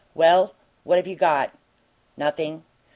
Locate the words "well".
0.15-0.55